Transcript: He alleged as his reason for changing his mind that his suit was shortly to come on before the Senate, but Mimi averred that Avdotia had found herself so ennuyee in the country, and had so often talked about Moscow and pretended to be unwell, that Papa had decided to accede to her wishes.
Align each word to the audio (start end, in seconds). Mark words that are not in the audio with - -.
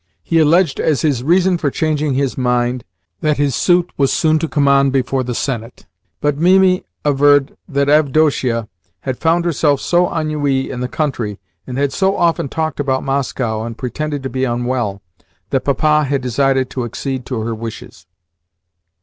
He 0.23 0.39
alleged 0.39 0.79
as 0.79 1.03
his 1.03 1.21
reason 1.21 1.59
for 1.59 1.69
changing 1.69 2.15
his 2.15 2.35
mind 2.35 2.83
that 3.19 3.37
his 3.37 3.53
suit 3.55 3.91
was 3.97 4.11
shortly 4.11 4.39
to 4.39 4.47
come 4.47 4.67
on 4.67 4.89
before 4.89 5.21
the 5.23 5.35
Senate, 5.35 5.85
but 6.21 6.39
Mimi 6.39 6.83
averred 7.05 7.55
that 7.69 7.87
Avdotia 7.87 8.67
had 9.01 9.19
found 9.19 9.45
herself 9.45 9.79
so 9.79 10.07
ennuyee 10.07 10.71
in 10.71 10.79
the 10.79 10.87
country, 10.87 11.39
and 11.67 11.77
had 11.77 11.93
so 11.93 12.17
often 12.17 12.49
talked 12.49 12.79
about 12.79 13.03
Moscow 13.03 13.61
and 13.63 13.77
pretended 13.77 14.23
to 14.23 14.29
be 14.31 14.43
unwell, 14.43 15.03
that 15.51 15.65
Papa 15.65 16.05
had 16.05 16.21
decided 16.23 16.71
to 16.71 16.83
accede 16.83 17.23
to 17.27 17.39
her 17.41 17.53
wishes. 17.53 18.07